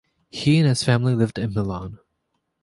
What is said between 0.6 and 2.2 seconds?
his family lived in Milan.